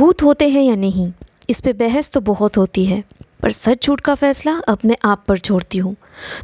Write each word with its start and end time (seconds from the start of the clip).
भूत 0.00 0.22
होते 0.22 0.48
हैं 0.48 0.62
या 0.62 0.74
नहीं, 0.74 1.12
इस 1.50 1.60
पे 1.60 1.72
बहस 1.72 2.10
तो 2.10 2.20
बहुत 2.20 2.56
होती 2.56 2.84
है, 2.84 3.02
पर 3.42 3.50
सच 3.50 3.86
झूठ 3.86 4.00
का 4.00 4.14
फैसला 4.14 4.52
अब 4.68 4.78
मैं 4.84 4.96
आप 5.04 5.24
पर 5.28 5.38
छोड़ती 5.38 5.78
हूँ। 5.78 5.94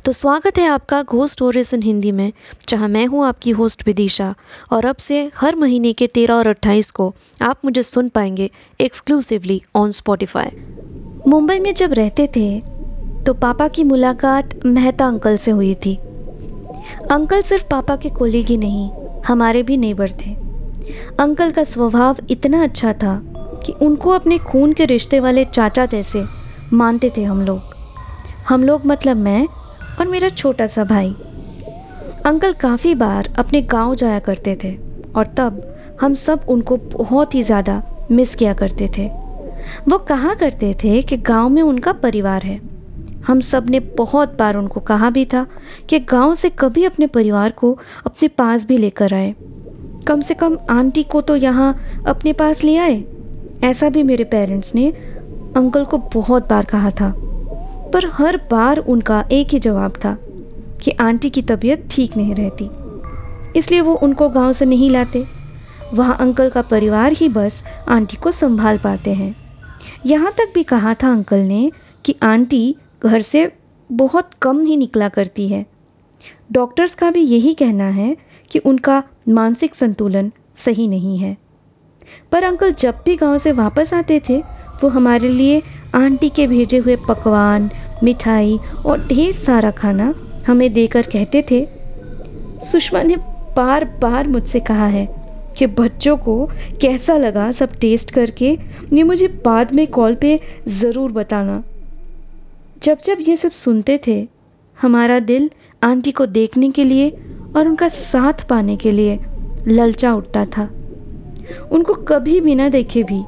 तो 0.05 0.13
स्वागत 0.13 0.59
है 0.59 0.67
आपका 0.69 1.01
घोस्ट 1.03 1.43
इन 1.74 1.82
हिंदी 1.82 2.11
में, 2.12 2.32
जहाँ 2.69 2.88
मैं 2.88 3.06
हूँ 3.06 3.24
आपकी 3.24 3.50
होस्ट 3.50 3.87
विदिशा, 3.87 4.34
और 4.72 4.84
अब 4.84 4.96
से 4.96 5.21
हर 5.37 5.56
महीने 5.56 5.92
के 5.92 6.06
तेरह 6.06 6.34
और 6.34 6.46
अट्ठाईस 6.46 6.90
को 6.90 7.14
आप 7.42 7.64
मुझे 7.64 7.82
सुन 7.82 8.08
पाएँगे 8.08 8.50
एक्सक्लूसिवली 8.80 9.61
ऑन 9.75 9.91
स्पॉटिफाई 9.91 10.50
मुंबई 11.27 11.59
में 11.59 11.73
जब 11.75 11.93
रहते 11.93 12.27
थे 12.36 12.61
तो 13.25 13.34
पापा 13.34 13.68
की 13.68 13.84
मुलाकात 13.84 14.54
मेहता 14.66 15.07
अंकल 15.07 15.36
से 15.36 15.50
हुई 15.50 15.75
थी। 15.77 15.95
अंकल 17.11 17.43
सिर्फ़ 17.43 17.64
पापा 17.64 17.96
के 17.96 18.11
कोलीग 18.11 18.46
ही 18.46 18.57
नहीं, 18.57 18.91
हमारे 19.27 19.62
भी 19.62 19.77
नेबर 19.77 20.12
थे। 20.16 20.34
अंकल 21.20 21.50
का 21.50 21.64
स्वभाव 21.64 22.16
इतना 22.30 22.62
अच्छा 22.62 22.93
था 22.95 23.14
कि 23.67 23.73
उनको 23.83 24.11
अपने 24.11 24.39
खून 24.39 24.73
के 24.73 24.85
रिश्ते 24.87 25.21
वाले 25.21 25.45
चाचा 25.45 25.86
जैसे 25.86 26.25
मानते 26.72 27.11
थे 27.17 27.22
हम 27.25 27.40
लोग। 27.40 27.75
हम 28.49 28.64
लोग 28.64 28.86
मतलब 28.86 29.17
मैं 29.17 29.46
और 30.00 30.09
मेरा 30.09 30.29
छोटा 30.29 30.67
सा 30.67 30.85
भाई। 30.85 31.14
अंकल 32.27 32.53
काफ़ी 32.53 32.95
बार 32.95 33.33
अपने 33.39 33.62
गाँव 33.64 33.95
जाया 33.95 34.19
करते 34.19 34.56
थे 34.64 34.77
और 35.17 35.27
तब 35.37 35.62
हम 36.00 36.14
सब 36.14 36.45
उनको 36.48 36.77
बहुत 36.77 37.34
ही 37.34 37.42
ज़्यादा 37.42 37.83
मिस 38.11 38.34
किया 38.34 38.55
करते 38.55 38.91
थे। 38.98 39.06
वो 39.89 39.98
कहा 39.98 40.34
करते 40.34 40.75
थे 40.84 41.01
कि 41.03 41.17
गाँव 41.17 41.48
में 41.48 41.62
उनका 41.62 41.92
परिवार 41.92 42.42
है। 42.42 42.61
हम 43.27 43.41
सबने 43.41 43.81
बहुत 43.81 44.37
बार 44.39 44.56
उनको 44.56 44.81
कहा 44.81 45.11
भी 45.11 45.25
था 45.25 45.47
कि 45.89 45.98
गाँव 46.01 46.34
से 46.34 46.51
कभी 46.51 46.84
अपने 46.84 47.06
परिवार 47.06 47.53
को 47.53 47.73
अपने 48.06 48.28
पास 48.28 48.67
भी 48.67 48.78
लेकर 48.78 49.14
आए। 49.14 49.34
कम 50.09 50.20
से 50.20 50.34
कम 50.34 50.59
आंटी 50.70 51.03
को 51.03 51.20
तो 51.20 51.37
यहाँ 51.37 51.75
अपने 52.06 52.33
पास 52.33 52.64
ले 52.64 52.77
आए। 52.77 53.05
ऐसा 53.65 53.89
भी 53.89 54.03
मेरे 54.03 54.25
पेरेंट्स 54.25 54.75
ने 54.75 54.91
अंकल 55.56 55.84
को 55.84 55.98
बहुत 55.98 56.48
बार 56.51 56.65
कहा 56.65 56.91
था। 56.91 57.15
पर 57.93 58.11
हर 58.13 58.37
बार 58.37 58.79
उनका 58.79 59.29
एक 59.33 59.48
ही 59.48 59.59
जवाब 59.59 59.93
था 60.05 60.19
कि 60.83 60.91
आंटी 60.91 61.31
की 61.31 61.43
तबीयत 61.43 61.89
ठीक 61.91 62.17
नहीं 62.17 62.35
रहती। 62.35 62.71
इसलिए 63.59 63.81
वो 63.81 63.95
उनको 63.95 64.29
गाँव 64.29 64.53
से 64.53 64.65
नहीं 64.65 64.91
लाते। 64.91 65.25
वहाँ 65.95 66.17
अंकल 66.21 66.51
का 66.51 66.63
परिवार 66.63 67.13
ही 67.13 67.29
बस 67.29 67.65
आंटी 67.89 68.17
को 68.17 68.33
संभाल 68.33 68.79
पाते 68.79 69.15
हैं। 69.15 69.37
यहाँ 70.07 70.33
तक 70.33 70.53
भी 70.55 70.63
कहा 70.63 70.95
था 70.95 71.13
अंकल 71.13 71.39
ने 71.39 71.73
कि 72.05 72.17
आंटी 72.23 72.77
घर 73.05 73.20
से 73.20 73.53
बहुत 73.93 74.31
कम 74.43 74.65
ही 74.65 74.77
निकला 74.77 75.09
करती 75.09 75.48
है। 75.48 75.67
डॉक्टर्स 76.53 76.95
का 76.95 77.11
भी 77.11 77.20
यही 77.20 77.55
कहना 77.55 77.89
है 77.89 78.17
कि 78.51 78.59
उनका 78.59 79.03
मानसिक 79.29 79.75
संतुलन 79.75 80.33
सही 80.57 80.89
नहीं 80.89 81.19
है। 81.19 81.37
पर 82.33 82.45
अंकल 82.45 82.73
जब 82.73 82.95
भी 83.05 83.17
गाँव 83.17 83.39
से 83.39 83.53
वापस 83.53 83.93
आते 83.95 84.21
थे, 84.29 84.39
वो 84.83 84.89
हमारे 84.89 85.29
लिए 85.29 85.63
आंटी 85.95 86.29
के 86.29 86.47
भेजे 86.47 86.79
हुए 86.79 86.97
पकवान, 87.09 87.71
मिठाई 88.05 88.59
और 88.87 89.07
ढेर 89.07 89.35
सारा 89.35 89.71
खाना 89.71 90.13
हमें 90.47 90.73
देकर 90.73 91.03
कहते 91.03 91.45
थे। 91.51 91.67
सुषमा 92.63 93.03
ने 93.03 93.17
बार 93.57 93.85
बार 94.03 94.29
मुझसे 94.29 94.61
कहा 94.61 94.87
है 94.87 95.07
कि 95.59 95.67
बच्चों 95.67 96.17
को 96.17 96.45
कैसा 96.81 97.17
लगा 97.17 97.51
सब 97.53 97.73
टेस्ट 97.73 98.11
करके, 98.11 98.51
ये 98.93 99.03
मुझे 99.03 99.29
बाद 99.45 99.75
में 99.75 99.87
कॉल 99.87 100.15
पे 100.15 100.39
ज़रूर 100.69 101.13
बताना। 101.13 101.63
जब 102.83 102.99
जब 103.05 103.19
ये 103.21 103.37
सब 103.37 103.51
सुनते 103.51 104.01
थे, 104.07 104.27
हमारा 104.79 105.19
दिल 105.19 105.51
आंटी 105.83 106.13
को 106.13 106.27
देखने 106.27 106.71
के 106.71 106.85
लिए 106.85 107.11
और 107.57 107.69
उनका 107.69 107.89
साथ 107.89 108.47
पाने 108.49 108.77
के 108.77 108.93
लिए 108.93 109.19
ललचा 109.69 110.13
उठता 110.15 110.45
था। 110.47 110.69
उनको 111.72 111.94
कभी 112.05 112.41
भी 112.41 112.55
ना 112.55 112.69
देखे 112.69 113.02
भी। 113.02 113.19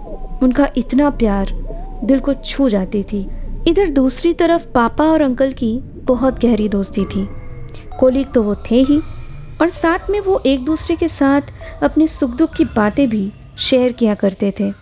उनका 0.42 0.68
इतना 0.76 1.10
प्यार 1.12 1.50
दिल 2.04 2.20
को 2.20 2.34
छू 2.34 2.68
जाती 2.68 3.02
थी। 3.02 3.26
इधर 3.68 3.90
दूसरी 3.90 4.32
तरफ़ 4.34 4.66
पापा 4.66 5.04
और 5.04 5.20
अंकल 5.20 5.52
की 5.52 5.78
बहुत 6.04 6.38
गहरी 6.40 6.68
दोस्ती 6.68 7.04
थी। 7.04 7.26
कोलीग 8.00 8.32
तो 8.32 8.42
वो 8.42 8.54
थे 8.70 8.82
ही, 8.82 8.98
और 9.60 9.68
साथ 9.68 10.10
में 10.10 10.20
वो 10.20 10.40
एक 10.46 10.64
दूसरे 10.64 10.96
के 10.96 11.08
साथ 11.08 11.82
अपने 11.82 12.06
सुख 12.06 12.30
दुख 12.30 12.54
की 12.54 12.64
बातें 12.66 13.08
भी 13.08 13.30
शेयर 13.58 13.92
किया 13.92 14.14
करते 14.14 14.52
थे। 14.60 14.72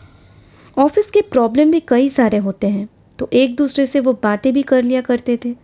ऑफ़िस 0.76 1.10
के 1.10 1.20
प्रॉब्लम 1.22 1.70
भी 1.70 1.80
कई 1.80 2.08
सारे 2.08 2.38
होते 2.38 2.66
हैं 2.66 2.88
तो 3.18 3.28
एक 3.32 3.56
दूसरे 3.56 3.86
से 3.86 4.00
वो 4.00 4.12
बातें 4.22 4.52
भी 4.52 4.62
कर 4.62 4.82
लिया 4.82 5.00
करते 5.00 5.38
थे। 5.44 5.54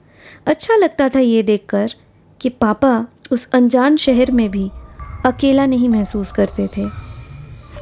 अच्छा 0.47 0.77
लगता 0.77 1.09
था 1.09 1.19
ये 1.19 1.43
देखकर 1.43 1.95
कि 2.41 2.49
पापा 2.49 3.07
उस 3.33 3.49
अनजान 3.53 3.97
शहर 3.97 4.31
में 4.31 4.49
भी 4.51 4.71
अकेला 5.27 5.67
नहीं 5.67 5.89
महसूस 5.89 6.33
करते 6.33 6.69
थे। 6.77 6.87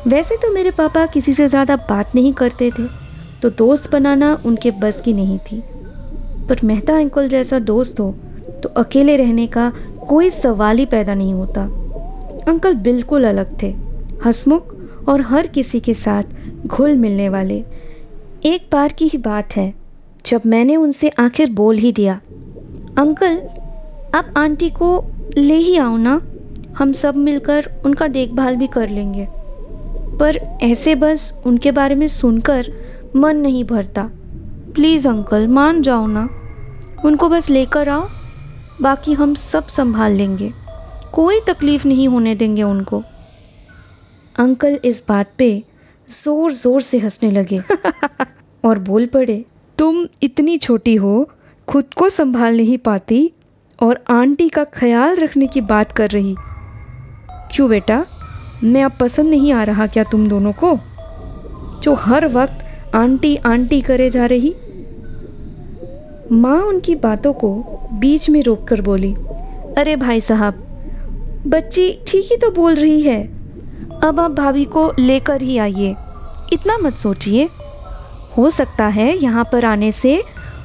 वैसे 0.09 0.37
तो 0.37 0.53
मेरे 0.53 0.71
पापा 0.71 1.05
किसी 1.07 1.33
से 1.35 1.49
ज़्यादा 1.49 1.77
बात 1.79 2.15
नहीं 2.15 2.33
करते 2.33 2.71
थे 2.71 2.87
तो 3.43 3.51
दोस्त 3.57 3.91
बनाना 3.93 4.33
उनके 4.47 4.71
बस 4.81 5.01
की 5.01 5.13
नहीं 5.13 5.39
थी। 5.41 5.61
पर 6.49 6.61
मेहता 6.65 6.97
अंकल 6.99 7.29
जैसा 7.29 7.59
दोस्त 7.61 8.01
हो 8.01 8.11
तो 8.63 8.69
अकेले 8.77 9.17
रहने 9.17 9.47
का 9.49 9.71
कोई 10.09 10.31
सवाल 10.31 10.79
ही 10.79 10.87
पैदा 10.87 11.15
नहीं 11.15 11.33
होता। 11.35 11.63
अंकल 12.49 12.75
बिल्कुल 12.77 13.25
अलग 13.25 13.57
थे, 13.63 13.75
हसमुख 14.25 14.75
और 15.09 15.21
हर 15.23 15.47
किसी 15.49 15.81
के 15.81 15.95
साथ 15.95 16.67
घुल 16.67 16.97
मिलने 16.97 17.29
वाले। 17.29 17.59
एक 18.45 18.69
बार 18.73 18.93
की 18.93 19.09
ही 19.09 19.19
बात 19.21 19.57
है, 19.57 19.73
जब 20.27 20.43
मैंने 20.47 20.77
उनसे 20.77 21.09
आखिर 21.19 21.51
बोल 21.53 21.77
ही 21.77 21.93
दिया, 21.93 22.15
अंकल, 22.99 23.37
आप 24.15 24.33
आंटी 24.37 24.71
को 24.73 25.05
ले 25.37 25.57
ही 25.57 25.77
आओ 25.79 25.97
ना, 25.99 26.21
हम 26.79 26.93
सब 26.95 27.17
मिलकर 27.19 27.71
उनका 27.85 28.09
देखभाल 28.09 28.57
भी 28.57 28.67
कर 28.69 28.89
लेंगे। 28.89 29.27
पर 30.21 30.37
ऐसे 30.63 30.95
बस 30.95 31.33
उनके 31.47 31.73
बारे 31.73 31.95
में 31.95 32.07
सुनकर 32.09 32.67
मन 33.17 33.37
नहीं 33.37 33.65
भरता। 33.65 34.09
प्लीज़ 34.75 35.09
अंकल 35.09 35.47
मान 35.49 35.81
जाओ 35.83 36.07
ना। 36.07 36.29
उनको 37.05 37.29
बस 37.29 37.51
लेकर 37.51 37.89
आओ 37.89 38.09
बाकी 38.81 39.13
हम 39.13 39.35
सब 39.35 39.67
संभाल 39.67 40.13
लेंगे। 40.13 40.53
कोई 41.13 41.41
तकलीफ़ 41.41 41.87
नहीं 41.89 42.09
होने 42.09 42.35
देंगे 42.35 42.63
उनको। 42.63 43.03
अंकल 44.39 44.79
इस 44.85 45.05
बात 45.09 45.33
पे 45.39 45.51
ज़ोर 46.09 46.53
ज़ोर 46.53 46.81
से 46.83 46.99
हंसने 46.99 47.31
लगे 47.31 47.61
और 48.65 48.79
बोल 48.79 49.07
पड़े 49.07 49.45
तुम 49.79 50.07
इतनी 50.23 50.57
छोटी 50.59 50.95
हो 50.95 51.29
खुद 51.69 51.95
को 51.95 52.09
संभाल 52.09 52.57
नहीं 52.57 52.79
पाती 52.79 53.31
और 53.79 54.05
आंटी 54.11 54.49
का 54.49 54.65
ख्याल 54.65 55.17
रखने 55.17 55.47
की 55.47 55.61
बात 55.61 55.93
कर 55.93 56.11
रही। 56.11 56.35
क्यों 57.53 57.69
बेटा? 57.71 58.05
मैं 58.65 58.83
अब 58.85 58.93
पसंद 59.01 59.31
नहीं 59.31 59.53
आ 59.53 59.63
रहा 59.65 59.87
क्या 59.87 60.05
तुम 60.05 60.29
दोनों 60.29 60.53
को? 60.55 60.79
जो 61.83 61.95
हर 61.95 62.27
वक्त 62.29 62.95
आंटी 62.95 63.37
आंटी 63.37 63.81
करे 63.81 64.09
जा 64.11 64.27
रही। 64.27 64.55
माँ 66.33 66.61
उनकी 66.63 66.95
बातों 66.95 67.33
को 67.33 67.53
बीच 67.93 68.29
में 68.31 68.43
रोक 68.43 68.67
कर 68.69 68.81
बोली, 68.81 69.13
अरे 69.79 69.97
भाई 69.97 70.21
साहब, 70.21 70.55
बच्ची 71.47 71.91
ठीक 72.07 72.29
ही 72.31 72.37
तो 72.37 72.51
बोल 72.51 72.75
रही 72.75 73.01
है। 73.03 73.23
अब 74.05 74.21
आप 74.21 74.31
भाभी 74.31 74.65
को 74.65 74.93
लेकर 74.99 75.43
ही 75.43 75.57
आइए। 75.59 75.95
इतना 76.53 76.77
मत 76.79 76.97
सोचिए। 76.97 77.49
हो 78.37 78.51
सकता 78.51 78.87
है 78.87 79.17
यहाँ 79.17 79.45
पर 79.53 79.65
आने 79.65 79.93
से 79.93 80.23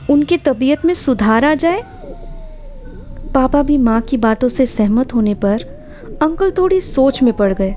उनकी 0.09 0.37
तबीयत 0.37 0.85
में 0.85 0.93
सुधार 0.93 1.45
आ 1.45 1.53
जाए। 1.55 1.81
पापा 3.33 3.61
भी 3.63 3.77
माँ 3.77 4.01
की 4.01 4.17
बातों 4.17 4.47
से 4.47 4.65
सहमत 4.65 5.13
होने 5.13 5.33
पर 5.35 5.63
अंकल 6.21 6.51
थोड़ी 6.51 6.81
सोच 6.81 7.21
में 7.23 7.33
पड़ 7.33 7.53
गए। 7.53 7.75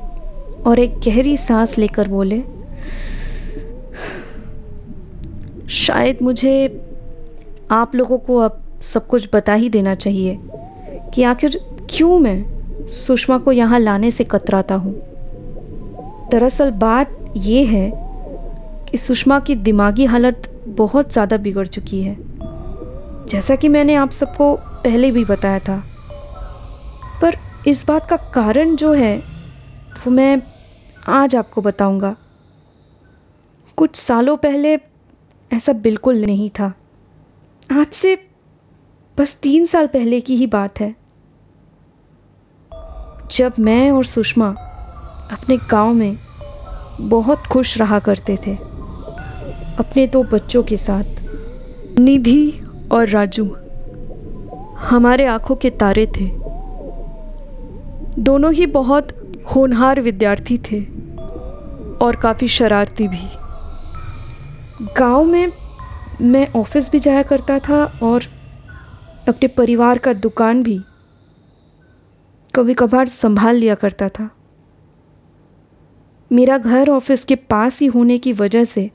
और 0.66 0.78
एक 0.78 0.98
गहरी 1.06 1.36
सांस 1.36 1.78
लेकर 1.78 2.08
बोले, 2.08 2.42
शायद 5.68 6.18
मुझे 6.22 6.66
आप 7.70 7.94
लोगों 7.94 8.18
को 8.18 8.38
अब 8.38 8.62
सब 8.82 9.06
कुछ 9.06 9.28
बता 9.32 9.54
ही 9.54 9.68
देना 9.68 9.94
चाहिए 9.94 10.38
कि 11.14 11.22
आखिर 11.22 11.60
क्यों 11.90 12.18
मैं 12.18 12.88
सुषमा 12.88 13.38
को 13.38 13.52
यहाँ 13.52 13.78
लाने 13.78 14.10
से 14.10 14.24
कतराता 14.24 14.74
हूँ। 14.74 14.94
दरअसल 16.30 16.70
बात 16.70 17.16
ये 17.36 17.64
है 17.64 17.90
कि 18.90 18.98
सुषमा 18.98 19.38
की 19.40 19.54
दिमागी 19.54 20.04
हालत 20.04 20.50
बहुत 20.68 21.12
ज़्यादा 21.12 21.36
बिगड़ 21.36 21.66
चुकी 21.66 22.02
है। 22.02 22.16
जैसा 23.26 23.56
कि 23.56 23.68
मैंने 23.68 23.94
आप 23.94 24.10
सबको 24.10 24.54
पहले 24.84 25.10
भी 25.10 25.24
बताया 25.24 25.58
था। 25.58 25.82
पर 27.22 27.36
इस 27.66 27.84
बात 27.88 28.06
का 28.06 28.16
कारण 28.34 28.74
जो 28.76 28.92
है 28.92 29.22
वो 29.98 30.10
मैं 30.10 30.42
आज 31.08 31.36
आपको 31.36 31.62
बताऊँगा। 31.62 32.16
कुछ 33.76 33.96
सालों 33.96 34.36
पहले 34.36 34.78
ऐसा 35.52 35.72
बिल्कुल 35.72 36.16
नहीं 36.24 36.50
था। 36.50 36.72
आज 37.72 37.86
से 37.86 38.28
बस 39.18 39.36
तीन 39.36 39.66
साल 39.66 39.86
पहले 39.86 40.20
की 40.20 40.36
ही 40.36 40.46
बात 40.46 40.80
है। 40.80 40.96
जब 43.30 43.52
मैं 43.58 43.90
और 43.90 44.04
सुषमा 44.04 44.48
अपने 45.32 45.56
गाँव 45.56 45.92
में 45.94 46.18
बहुत 47.00 47.38
खुश 47.38 47.78
रहा 47.78 47.98
करते 47.98 48.38
थे, 48.46 48.54
अपने 49.78 50.06
दो 50.06 50.22
बच्चों 50.22 50.62
के 50.62 50.76
साथ, 50.76 51.04
निधि 51.98 52.60
और 52.92 53.08
राजू, 53.08 53.56
हमारे 54.76 55.26
आँखों 55.26 55.56
के 55.56 55.70
तारे 55.70 56.06
थे। 56.06 56.38
दोनों 58.18 58.52
ही 58.52 58.66
बहुत 58.66 59.17
होनहार 59.54 60.00
विद्यार्थी 60.00 60.58
थे 60.58 60.80
और 62.04 62.16
काफ़ी 62.16 62.48
शरारती 62.48 63.08
भी। 63.08 63.28
गाँव 64.96 65.24
में 65.24 65.52
मैं 66.20 66.52
ऑफ़िस 66.52 66.90
भी 66.92 66.98
जाया 66.98 67.22
करता 67.22 67.58
था 67.58 67.84
और 68.02 68.24
अपने 69.28 69.48
परिवार 69.48 69.98
का 69.98 70.12
दुकान 70.12 70.62
भी 70.62 70.80
कभी 72.54 72.74
कभार 72.74 73.08
संभाल 73.08 73.56
लिया 73.56 73.74
करता 73.74 74.08
था। 74.08 74.30
मेरा 76.32 76.58
घर 76.58 76.90
ऑफ़िस 76.90 77.24
के 77.24 77.34
पास 77.34 77.80
ही 77.80 77.86
होने 77.86 78.18
की 78.18 78.32
वजह 78.32 78.64
से 78.64 78.90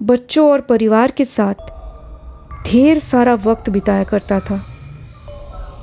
बच्चों 0.00 0.50
और 0.50 0.60
परिवार 0.60 1.10
के 1.10 1.24
साथ 1.24 1.54
ढेर 2.66 2.98
सारा 2.98 3.34
वक्त 3.34 3.70
बिताया 3.70 4.04
करता 4.04 4.40
था। 4.40 4.64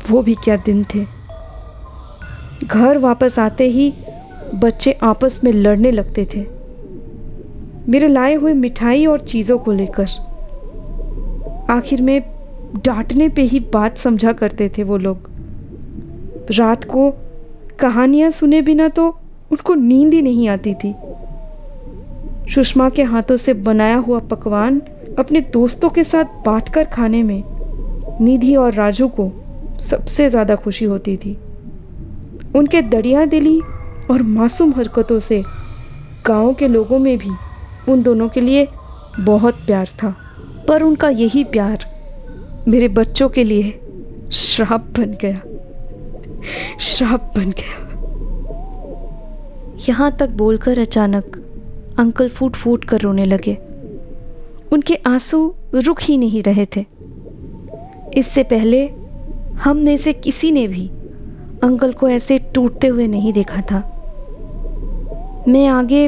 वो 0.09 0.21
भी 0.21 0.35
क्या 0.35 0.55
दिन 0.55 0.83
थे। 0.83 1.24
घर 2.63 2.97
वापस 2.97 3.37
आते 3.39 3.67
ही 3.69 3.93
बच्चे 4.55 4.91
आपस 5.03 5.39
में 5.43 5.51
लड़ने 5.53 5.91
लगते 5.91 6.25
थे। 6.25 6.45
मेरे 7.89 8.07
लाए 8.07 8.33
हुए 8.33 8.53
मिठाई 8.53 9.05
और 9.05 9.21
चीज़ों 9.21 9.57
को 9.57 9.71
लेकर। 9.71 10.07
आखिर 11.71 12.01
में 12.01 12.21
डांटने 12.85 13.29
पे 13.29 13.41
ही 13.41 13.59
बात 13.73 13.97
समझा 13.97 14.31
करते 14.33 14.69
थे 14.69 14.83
वो 14.83 14.97
लोग। 14.97 15.29
रात 16.51 16.83
को 16.83 17.09
कहानियाँ 17.79 18.29
सुने 18.29 18.61
बिना 18.61 18.87
तो 18.89 19.07
उनको 19.51 19.73
नींद 19.73 20.13
ही 20.13 20.21
नहीं 20.21 20.47
आती 20.49 20.73
थी। 20.73 20.93
सुषमा 22.53 22.89
के 22.89 23.03
हाथों 23.03 23.37
से 23.37 23.53
बनाया 23.53 23.97
हुआ 23.97 24.19
पकवान 24.27 24.81
अपने 25.19 25.41
दोस्तों 25.53 25.89
के 25.89 26.03
साथ 26.03 26.25
बांटकर 26.45 26.83
खाने 26.85 27.23
में, 27.23 27.43
निधि 28.21 28.55
और 28.55 28.73
राजू 28.73 29.07
को 29.09 29.31
सबसे 29.81 30.29
ज़्यादा 30.29 30.55
खुशी 30.55 30.85
होती 30.85 31.15
थी। 31.17 31.37
उनके 32.55 32.81
दरिया 32.81 33.25
दिली 33.25 33.59
और 34.11 34.21
मासूम 34.21 34.73
हरकतों 34.73 35.19
से 35.19 35.43
गाँव 36.25 36.53
के 36.53 36.67
लोगों 36.67 36.99
में 36.99 37.17
भी 37.17 37.29
उन 37.91 38.03
दोनों 38.03 38.29
के 38.29 38.41
लिए 38.41 38.67
बहुत 39.19 39.55
प्यार 39.55 39.87
था। 39.87 40.15
पर 40.67 40.83
उनका 40.83 41.09
यही 41.09 41.43
प्यार 41.43 41.85
मेरे 42.67 42.87
बच्चों 42.87 43.29
के 43.29 43.43
लिए 43.43 43.79
श्राप 44.31 44.85
बन 44.99 45.17
गया। 45.21 45.41
श्राप 46.79 47.33
बन 47.37 47.51
गया। 47.51 47.83
यहाँ 49.89 50.17
तक 50.19 50.29
बोलकर 50.29 50.79
अचानक 50.79 51.37
अंकल 51.99 52.29
फूट 52.29 52.55
फूट 52.55 52.85
कर 52.85 53.01
रोने 53.01 53.25
लगे। 53.25 53.57
उनके 54.71 54.95
आँसू 54.95 55.53
रुक 55.75 55.97
ही 56.01 56.17
नहीं 56.17 56.43
रहे 56.43 56.65
थे। 56.65 56.85
इससे 58.13 58.43
पहले 58.43 58.87
हम 59.55 59.77
में 59.77 59.97
से 59.97 60.13
किसी 60.13 60.51
ने 60.51 60.67
भी 60.67 60.91
अंकल 61.65 61.93
को 61.93 62.09
ऐसे 62.09 62.37
टूटते 62.53 62.87
हुए 62.87 63.07
नहीं 63.07 63.33
देखा 63.33 63.61
था। 63.61 63.79
मैं 65.47 65.67
आगे 65.67 66.07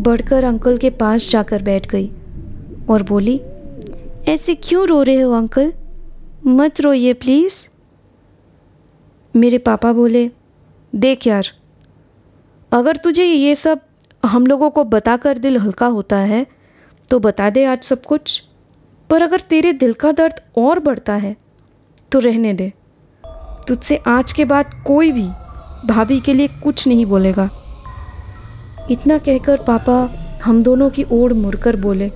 बढ़कर 0.00 0.44
अंकल 0.44 0.78
के 0.78 0.90
पास 0.90 1.28
जाकर 1.30 1.62
बैठ 1.62 1.86
गई 1.86 2.10
और 2.90 3.02
बोली, 3.02 3.40
ऐसे 4.28 4.54
क्यों 4.54 4.86
रो 4.88 5.02
रहे 5.02 5.20
हो 5.20 5.32
अंकल? 5.32 5.72
मत 6.46 6.80
रोइए, 6.80 7.12
प्लीज़। 7.12 7.66
मेरे 9.34 9.58
पापा 9.58 9.92
बोले, 9.92 10.30
देख 10.92 11.26
यार, 11.26 11.46
अगर 12.72 12.96
तुझे 12.96 13.24
ये 13.24 13.54
सब 13.54 13.80
हम 14.22 14.46
लोगों 14.46 14.70
को 14.70 14.84
बताकर 14.84 15.38
दिल 15.38 15.56
हल्का 15.56 15.86
होता 15.86 16.16
है 16.16 16.46
तो 17.10 17.18
बता 17.20 17.50
दे 17.50 17.64
आज 17.64 17.82
सब 17.82 18.02
कुछ। 18.02 18.42
पर 19.10 19.22
अगर 19.22 19.40
तेरे 19.40 19.72
दिल 19.72 19.92
का 19.92 20.12
दर्द 20.12 20.40
और 20.56 20.78
बढ़ता 20.78 21.14
है 21.14 21.36
तो 22.12 22.18
रहने 22.18 22.52
दे। 22.52 22.72
तुझसे 23.68 23.96
आज 24.06 24.32
के 24.32 24.44
बाद 24.44 24.70
कोई 24.86 25.10
भी 25.12 25.26
भाभी 25.86 26.18
के 26.20 26.34
लिए 26.34 26.48
कुछ 26.62 26.86
नहीं 26.88 27.04
बोलेगा। 27.06 27.48
इतना 28.90 29.18
कहकर 29.18 29.62
पापा 29.62 29.96
हम 30.44 30.62
दोनों 30.62 30.88
की 30.90 31.04
ओर 31.12 31.32
मुड़कर 31.32 31.76
बोले, 31.76 32.10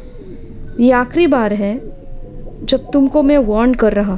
ये 0.81 0.91
आखिरी 0.93 1.27
बार 1.27 1.53
है 1.53 1.75
जब 2.65 2.87
तुमको 2.93 3.23
मैं 3.23 3.39
वार्न 3.39 3.75
कर 3.75 3.93
रहा। 3.93 4.15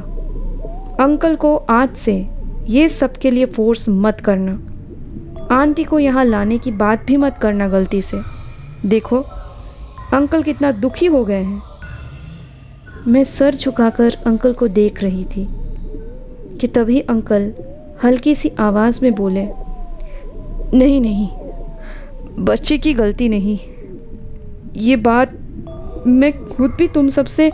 अंकल 1.04 1.36
को 1.36 1.54
आज 1.56 1.96
से 1.96 2.14
ये 2.68 2.88
सब 2.88 3.16
के 3.16 3.30
लिए 3.30 3.46
फोर्स 3.46 3.88
मत 3.88 4.20
करना। 4.20 4.52
आंटी 5.54 5.84
को 5.84 5.98
यहाँ 5.98 6.24
लाने 6.24 6.58
की 6.58 6.70
बात 6.70 7.04
भी 7.06 7.16
मत 7.16 7.38
करना 7.38 7.68
गलती 7.68 8.02
से। 8.02 8.20
देखो, 8.86 9.20
अंकल 10.12 10.42
कितना 10.42 10.72
दुखी 10.72 11.06
हो 11.06 11.24
गए 11.24 11.42
हैं। 11.42 11.62
मैं 13.06 13.24
सर 13.24 13.54
झुकाकर 13.54 14.16
अंकल 14.26 14.52
को 14.52 14.68
देख 14.68 15.02
रही 15.02 15.24
थी। 15.26 15.48
कि 16.60 16.66
तभी 16.68 17.00
अंकल 17.00 17.52
हल्की 18.04 18.34
सी 18.34 18.50
आवाज़ 18.58 18.98
में 19.02 19.12
बोले, 19.14 19.46
नहीं 20.74 21.00
नहीं, 21.00 21.28
बच्चे 22.44 22.78
की 22.78 22.92
गलती 22.94 23.28
नहीं। 23.28 23.58
ये 24.76 24.96
बात 24.96 25.32
मैं 26.06 26.32
खुद 26.46 26.70
भी 26.70 26.88
तुम 26.88 27.08
सबसे 27.08 27.50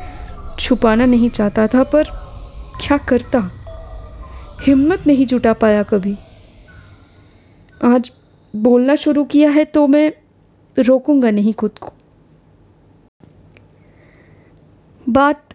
छुपाना 0.59 1.07
नहीं 1.07 1.31
चाहता 1.31 1.67
था, 1.67 1.83
पर 1.85 2.05
क्या 2.81 2.99
करता? 2.99 3.51
हिम्मत 4.63 5.07
नहीं 5.07 5.27
जुटा 5.27 5.53
पाया 5.53 5.83
कभी। 5.83 6.17
आज 7.85 8.13
बोलना 8.55 8.95
शुरू 8.97 9.25
किया 9.25 9.51
है 9.51 9.65
तो 9.65 9.87
मैं 9.87 10.13
रोकूँगा 10.77 11.31
नहीं 11.31 11.53
खुद 11.55 11.79
को। 11.81 11.93
बात 15.07 15.55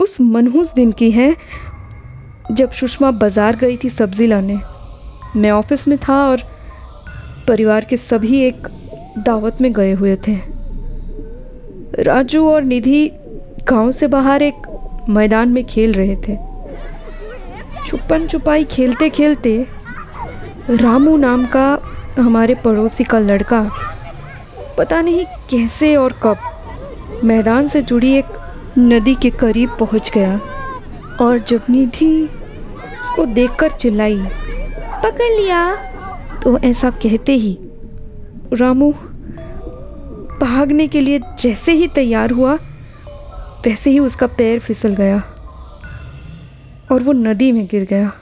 उस 0.00 0.20
मनहूस 0.20 0.72
दिन 0.74 0.92
की 0.92 1.10
है 1.10 1.34
जब 2.50 2.70
सुषमा 2.70 3.10
बाज़ार 3.10 3.56
गई 3.56 3.76
थी 3.76 3.88
सब्ज़ी 3.90 4.26
लाने। 4.26 4.58
मैं 5.36 5.50
ऑफ़िस 5.50 5.86
में 5.88 5.96
था 5.98 6.14
और 6.28 6.42
परिवार 7.48 7.84
के 7.84 7.96
सभी 7.96 8.40
एक 8.40 8.66
दावत 9.18 9.60
में 9.60 9.72
गए 9.72 9.92
हुए 9.92 10.16
थे। 10.28 10.36
राजू 12.02 12.48
और 12.50 12.62
निधि 12.64 13.10
गाँव 13.68 13.90
से 13.92 14.06
बाहर 14.08 14.42
एक 14.42 15.06
मैदान 15.08 15.48
में 15.48 15.64
खेल 15.64 15.92
रहे 15.92 16.16
थे। 16.18 16.36
छुपन 17.86 18.26
छुपाई 18.26 18.64
खेलते 18.64 19.08
खेलते 19.10 19.66
रामू 20.70 21.16
नाम 21.16 21.46
का 21.46 21.78
हमारे 22.18 22.54
पड़ोसी 22.54 23.04
का 23.04 23.18
लड़का, 23.18 23.62
पता 24.78 25.00
नहीं 25.02 25.24
कैसे 25.50 25.94
और 25.96 26.18
कब, 26.22 26.36
मैदान 27.24 27.66
से 27.66 27.82
जुड़ी 27.82 28.12
एक 28.14 28.38
नदी 28.78 29.14
के 29.14 29.30
करीब 29.30 29.76
पहुँच 29.80 30.10
गया। 30.14 30.40
और 31.20 31.38
जब 31.38 31.62
निधि 31.70 32.28
उसको 33.00 33.26
देखकर 33.26 33.70
चिल्लाई 33.70 34.18
पकड़ 35.04 35.30
लिया। 35.40 35.74
तो 36.40 36.58
ऐसा 36.58 36.90
कहते 36.90 37.32
ही 37.32 37.58
रामू 38.52 38.92
भागने 40.40 40.88
के 40.88 41.00
लिए 41.00 41.20
जैसे 41.40 41.72
ही 41.72 41.88
तैयार 41.88 42.30
हुआ 42.30 42.54
वैसे 43.66 43.90
ही 43.90 43.98
उसका 43.98 44.26
पैर 44.26 44.58
फिसल 44.58 44.94
गया 44.94 45.22
और 46.92 47.02
वो 47.02 47.12
नदी 47.12 47.52
में 47.52 47.66
गिर 47.66 47.84
गया। 47.84 48.12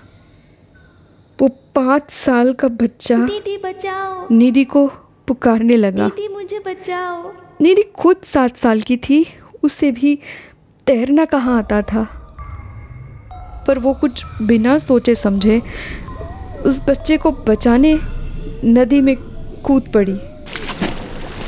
वो 1.40 1.48
पाँच 1.48 2.10
साल 2.10 2.52
का 2.52 2.68
बच्चा 2.68 3.16
दीदी 3.16 3.56
बचाओ। 3.56 4.26
निधि 4.30 4.64
को 4.64 4.86
पुकारने 5.26 5.76
लगा। 5.76 6.08
दीदी 6.08 6.28
मुझे 6.34 6.58
बचाओ। 6.66 7.32
निधि 7.60 7.82
खुद 7.82 8.16
सात 8.24 8.56
साल 8.56 8.80
की 8.80 8.96
थी 8.96 9.24
उसे 9.62 9.90
भी 9.90 10.18
तैरना 10.86 11.24
कहाँ 11.24 11.58
आता 11.58 11.82
था? 11.82 12.17
पर 13.68 13.78
वो 13.78 13.92
कुछ 13.94 14.24
बिना 14.42 14.78
सोचे 14.78 15.14
समझे 15.14 15.60
उस 16.66 16.80
बच्चे 16.88 17.16
को 17.16 17.30
बचाने 17.48 17.98
नदी 18.64 19.00
में 19.00 19.14
कूद 19.64 19.90
पड़ी। 19.94 20.16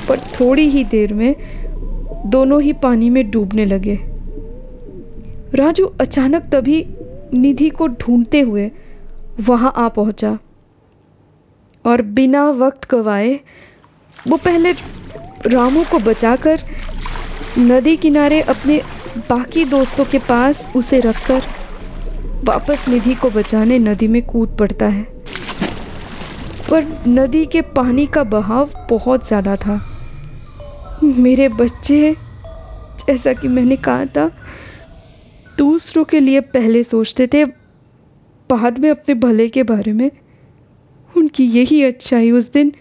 पर 0.08 0.20
थोड़ी 0.34 0.68
ही 0.68 0.84
देर 0.84 1.14
में 1.14 1.34
दोनों 2.26 2.62
ही 2.62 2.72
पानी 2.72 3.10
में 3.10 3.30
डूबने 3.30 3.64
लगे। 3.64 3.98
राजू 5.54 5.86
अचानक 6.00 6.42
तभी 6.52 6.84
निधि 7.34 7.68
को 7.68 7.86
ढूंढते 7.86 8.40
हुए 8.40 8.70
वहाँ 9.40 9.72
आ 9.76 9.88
पहुँचा 9.88 10.38
और 11.84 12.02
बिना 12.02 12.48
वक्त 12.50 12.90
गवाए 12.90 13.34
वो 14.28 14.36
पहले 14.36 14.72
रामू 15.46 15.84
को 15.90 15.98
बचाकर 15.98 16.60
नदी 17.58 17.96
किनारे 17.96 18.40
अपने 18.40 18.80
बाकी 19.30 19.64
दोस्तों 19.64 20.04
के 20.04 20.18
पास 20.18 20.70
उसे 20.76 21.00
रखकर 21.00 21.42
वापस 22.44 22.88
निधि 22.88 23.14
को 23.14 23.30
बचाने 23.30 23.78
नदी 23.78 24.08
में 24.08 24.22
कूद 24.22 24.56
पड़ता 24.58 24.86
है। 24.86 25.02
पर 26.70 26.86
नदी 27.08 27.44
के 27.46 27.62
पानी 27.62 28.06
का 28.06 28.24
बहाव 28.24 28.70
बहुत 28.90 29.26
ज़्यादा 29.26 29.56
था। 29.56 29.80
मेरे 31.04 31.48
बच्चे, 31.48 32.16
जैसा 33.06 33.32
कि 33.32 33.48
मैंने 33.48 33.76
कहा 33.76 34.04
था, 34.06 34.30
दूसरों 35.58 36.04
के 36.04 36.20
लिए 36.20 36.40
पहले 36.40 36.82
सोचते 36.84 37.26
थे, 37.26 37.44
बाद 37.44 38.78
में 38.78 38.90
अपने 38.90 39.14
भले 39.14 39.48
के 39.48 39.62
बारे 39.62 39.92
में। 39.92 40.10
उनकी 41.16 41.44
यही 41.44 41.82
अच्छाई 41.84 42.30
उस 42.30 42.52
दिन 42.52 42.72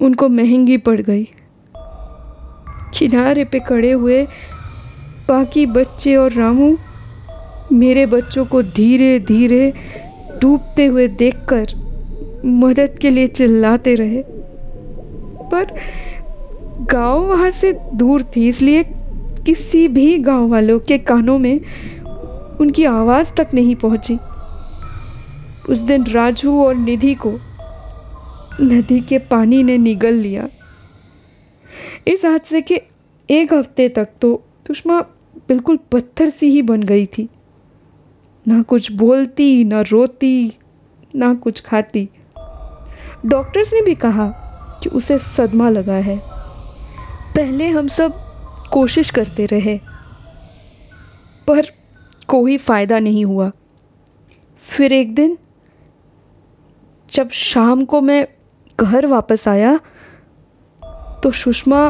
उनको 0.00 0.28
महँगी 0.28 0.76
पड़ 0.76 1.00
गई। 1.00 1.24
किनारे 2.98 3.44
पे 3.44 3.60
खड़े 3.60 3.92
हुए 3.92 4.22
बाकी 5.28 5.66
बच्चे 5.66 6.16
और 6.16 6.32
रामू 6.32 6.76
मेरे 7.72 8.04
बच्चों 8.06 8.44
को 8.46 8.62
धीरे 8.62 9.18
धीरे 9.20 9.72
डूबते 10.40 10.86
हुए 10.86 11.06
देखकर 11.08 11.74
मदद 12.44 12.98
के 13.00 13.10
लिए 13.10 13.26
चिल्लाते 13.28 13.94
रहे। 13.94 14.22
पर 15.50 15.74
गाँव 16.92 17.26
वहाँ 17.26 17.50
से 17.50 17.72
दूर 17.72 18.22
थी, 18.36 18.48
इसलिए 18.48 18.84
किसी 19.46 19.86
भी 19.88 20.18
गाँव 20.18 20.48
वालों 20.48 20.78
के 20.78 20.98
कानों 20.98 21.38
में 21.38 21.60
उनकी 22.60 22.84
आवाज़ 22.84 23.32
तक 23.34 23.54
नहीं 23.54 23.74
पहुँची। 23.76 24.18
उस 25.68 25.78
दिन 25.78 26.06
राजू 26.06 26.62
और 26.64 26.74
निधि 26.74 27.14
को 27.14 27.38
नदी 28.60 29.00
के 29.00 29.18
पानी 29.18 29.62
ने 29.62 29.78
निगल 29.78 30.14
लिया। 30.14 30.48
इस 32.06 32.24
हादसे 32.24 32.60
के 32.60 32.80
एक 33.28 33.52
हफ़्ते 33.54 33.88
तक 33.88 34.08
तो 34.20 34.42
सुषमा 34.66 35.00
बिल्कुल 35.48 35.78
पत्थर 35.92 36.30
सी 36.30 36.50
ही 36.50 36.62
बन 36.62 36.82
गई 36.82 37.06
थी। 37.06 37.28
ना 38.48 38.60
कुछ 38.62 38.90
बोलती, 38.92 39.64
ना 39.64 39.80
रोती, 39.82 40.52
ना 41.14 41.32
कुछ 41.34 41.60
खाती। 41.60 42.08
डॉक्टर्स 43.26 43.72
ने 43.74 43.80
भी 43.82 43.94
कहा 43.94 44.26
कि 44.82 44.88
उसे 44.90 45.18
सदमा 45.18 45.68
लगा 45.68 45.96
है। 46.02 46.16
पहले 47.34 47.68
हम 47.68 47.88
सब 47.88 48.14
कोशिश 48.72 49.10
करते 49.10 49.46
रहे, 49.46 49.76
पर 51.48 51.66
कोई 52.28 52.56
फ़ायदा 52.58 52.98
नहीं 52.98 53.24
हुआ। 53.24 53.50
फिर 54.64 54.92
एक 54.92 55.14
दिन, 55.14 55.36
जब 57.12 57.30
शाम 57.30 57.84
को 57.84 58.00
मैं 58.00 58.26
घर 58.78 59.06
वापस 59.06 59.46
आया 59.48 59.78
तो 61.22 61.30
सुषमा 61.32 61.80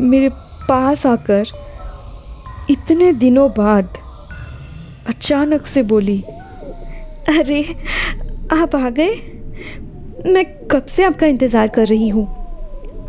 मेरे 0.00 0.28
पास 0.68 1.06
आकर 1.06 1.44
इतने 2.70 3.12
दिनों 3.14 3.48
बाद 3.50 3.98
अचानक 5.30 5.66
से 5.66 5.82
बोली, 5.82 6.22
अरे, 7.28 7.62
आप 8.52 8.74
आ 8.76 8.90
गए? 8.90 9.10
मैं 10.26 10.44
कब 10.68 10.86
से 10.86 11.04
आपका 11.04 11.26
इंतज़ार 11.26 11.68
कर 11.68 11.86
रही 11.86 12.08
हूँ? 12.08 12.26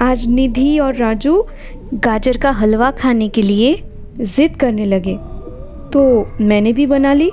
आज 0.02 0.28
निधि 0.28 0.80
और 0.80 0.96
राजू 0.96 1.48
गाजर 1.94 2.38
का 2.38 2.52
हलवा 2.52 2.92
खाने 2.92 3.28
के 3.28 3.42
लिए 3.42 3.84
ज़िद 4.22 4.56
करने 4.56 4.86
लगे। 4.86 5.16
तो 5.94 6.28
मैंने 6.42 6.74
भी 6.74 6.86
बना 6.86 7.14
ली। 7.14 7.32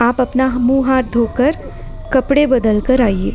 आप 0.00 0.20
अपना 0.20 0.48
मुँह 0.58 0.86
हाथ 0.86 1.02
धोकर 1.02 1.56
कपड़े 2.12 2.46
बदल 2.46 2.80
कर 2.80 3.02
आइए। 3.02 3.32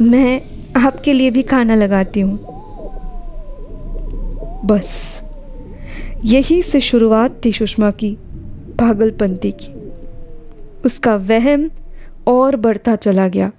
मैं 0.00 0.40
आपके 0.76 1.12
लिए 1.12 1.30
भी 1.30 1.42
खाना 1.42 1.74
लगाती 1.74 2.20
हूँ। 2.20 2.38
बस, 4.64 5.22
यही 6.24 6.62
से 6.62 6.80
शुरुआत 6.80 7.40
थी 7.44 7.52
सुषमा 7.52 7.90
की। 7.90 8.16
पागलपंती 8.80 9.52
की। 9.52 9.72
उसका 10.84 11.16
वहम 11.16 11.70
और 12.26 12.56
बढ़ता 12.56 12.96
चला 12.96 13.28
गया। 13.28 13.52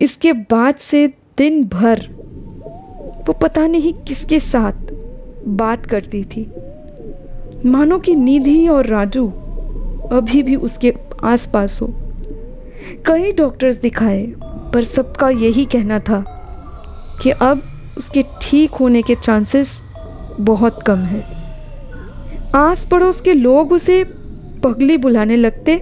इसके 0.00 0.32
बाद 0.32 0.74
से 0.74 1.08
दिन 1.38 1.64
भर 1.64 2.08
वो 3.26 3.32
पता 3.32 3.66
नहीं 3.66 3.92
किसके 3.92 4.40
साथ 4.40 4.72
बात 5.48 5.86
करती 5.86 6.24
थी। 6.24 6.52
मानो 7.66 7.98
कि 7.98 8.14
निधि 8.14 8.68
और 8.68 8.86
राजू 8.86 9.28
अभी 10.12 10.42
भी 10.42 10.56
उसके 10.56 10.94
आसपास 11.24 11.82
हो। 11.82 11.94
कई 13.06 13.32
डॉक्टर्स 13.32 13.76
दिखाए, 13.76 14.26
पर 14.44 14.84
सबका 14.84 15.28
यही 15.28 15.64
कहना 15.64 15.98
था 15.98 16.24
कि 17.22 17.30
अब 17.30 17.62
उसके 17.98 18.24
ठीक 18.42 18.70
होने 18.70 19.02
के 19.02 19.14
चांसेस 19.14 19.82
बहुत 20.40 20.82
कम 20.82 20.98
हैं। 20.98 21.33
आस 22.54 22.84
पड़ोस 22.84 23.20
के 23.20 23.32
लोग 23.32 23.72
उसे 23.72 24.02
पगली 24.64 24.96
बुलाने 24.96 25.36
लगते 25.36 25.76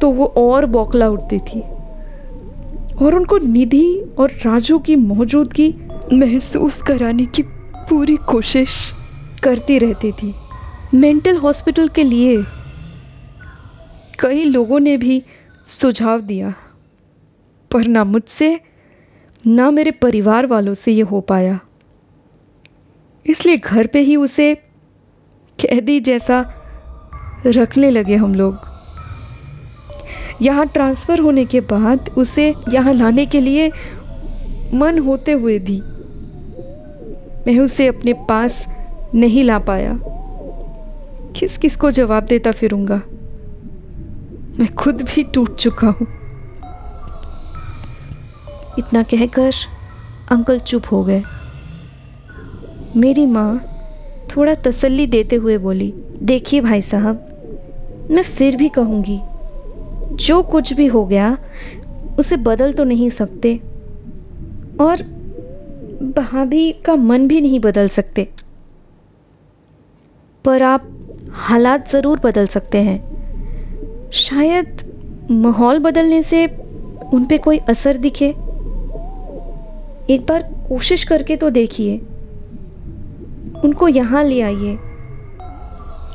तो 0.00 0.10
वो 0.10 0.24
और 0.38 0.66
बौखला 0.66 1.08
उठती 1.08 1.38
थी। 1.38 1.60
और 2.96 3.14
उनको 3.14 3.38
निधि 3.38 3.86
और 4.18 4.32
राजू 4.44 4.78
की 4.78 4.96
मौजूदगी 4.96 5.68
महसूस 6.12 6.80
कराने 6.82 7.26
की 7.26 7.42
पूरी 7.88 8.16
कोशिश 8.28 8.90
करती 9.42 9.78
रहती 9.78 10.12
थी। 10.12 10.34
मेंटल 10.94 11.36
हॉस्पिटल 11.36 11.88
के 11.88 12.04
लिए 12.04 12.36
कई 14.20 14.44
लोगों 14.44 14.80
ने 14.80 14.96
भी 14.96 15.22
सुझाव 15.68 16.20
दिया, 16.20 16.54
पर 17.70 17.86
ना 17.86 18.04
मुझसे, 18.04 18.60
ना 19.44 19.70
मेरे 19.70 19.90
परिवार 19.92 20.46
वालों 20.46 20.74
से 20.74 20.92
ये 20.92 21.02
हो 21.02 21.20
पाया। 21.22 21.58
इसलिए 23.26 23.56
घर 23.56 23.86
पे 23.86 24.00
ही 24.00 24.16
उसे 24.16 24.54
कैदी 25.60 26.00
जैसा 26.00 26.44
रखने 27.46 27.90
लगे 27.90 28.16
हम 28.16 28.34
लोग। 28.34 28.58
यहाँ 30.42 30.66
ट्रांसफ़र 30.66 31.18
होने 31.18 31.44
के 31.44 31.60
बाद 31.60 32.08
उसे 32.18 32.54
यहाँ 32.72 32.92
लाने 32.94 33.26
के 33.26 33.40
लिए 33.40 33.70
मन 34.74 34.98
होते 34.98 35.32
हुए 35.32 35.58
भी 35.58 35.80
मैं 37.46 37.58
उसे 37.58 37.86
अपने 37.86 38.12
पास 38.28 38.66
नहीं 39.14 39.44
ला 39.44 39.58
पाया। 39.58 39.98
किस 41.36 41.58
किस 41.58 41.76
को 41.76 41.90
जवाब 41.90 42.24
देता 42.24 42.52
फिरूँगा? 42.52 43.00
मैं 44.60 44.68
खुद 44.74 45.02
भी 45.02 45.24
टूट 45.24 45.56
चुका 45.56 45.86
हूँ। 45.86 46.06
इतना 48.78 49.02
कहकर 49.02 49.52
अंकल 50.30 50.58
चुप 50.58 50.82
हो 50.92 51.02
गए। 51.04 51.22
मेरी 52.96 53.26
माँ 53.26 53.75
थोड़ा 54.36 54.54
तसल्ली 54.54 55.06
देते 55.06 55.36
हुए 55.36 55.58
बोली, 55.58 55.92
देखिए 56.22 56.60
भाई 56.60 56.82
साहब, 56.82 58.06
मैं 58.10 58.22
फिर 58.22 58.56
भी 58.56 58.68
कहूँगी, 58.68 59.18
जो 60.16 60.42
कुछ 60.42 60.72
भी 60.72 60.86
हो 60.86 61.04
गया, 61.04 61.36
उसे 62.18 62.36
बदल 62.36 62.72
तो 62.72 62.84
नहीं 62.84 63.10
सकते, 63.10 63.54
और 64.80 65.02
भाभी 66.02 66.72
का 66.86 66.94
मन 66.96 67.26
भी 67.28 67.40
नहीं 67.40 67.60
बदल 67.60 67.88
सकते। 67.88 68.28
पर 70.44 70.62
आप 70.62 70.88
हालात 71.32 71.88
ज़रूर 71.88 72.20
बदल 72.24 72.46
सकते 72.46 72.78
हैं। 72.78 74.10
शायद 74.10 74.82
माहौल 75.30 75.78
बदलने 75.78 76.22
से 76.22 76.46
उन 77.12 77.24
पे 77.24 77.38
कोई 77.38 77.58
असर 77.58 77.96
दिखे। 77.96 78.28
एक 80.10 80.26
बार 80.28 80.42
कोशिश 80.68 81.04
करके 81.04 81.36
तो 81.36 81.50
देखिए। 81.50 82.00
उनको 83.64 83.88
यहाँ 83.88 84.24
ले 84.24 84.40
आइए। 84.40 84.78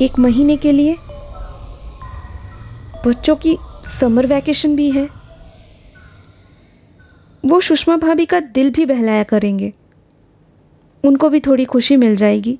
एक 0.01 0.19
महीने 0.19 0.57
के 0.57 0.71
लिए। 0.71 0.97
बच्चों 3.07 3.35
की 3.35 3.57
समर 3.87 4.25
वैकेशन 4.25 4.75
भी 4.75 4.91
है। 4.91 5.09
वो 7.45 7.61
सुषमा 7.61 7.97
भाभी 7.97 8.25
का 8.25 8.39
दिल 8.39 8.71
भी 8.71 8.85
बहलाया 8.85 9.23
करेंगे। 9.23 9.73
उनको 11.05 11.29
भी 11.29 11.39
थोड़ी 11.39 11.65
खुशी 11.65 11.95
मिल 11.95 12.15
जाएगी। 12.15 12.59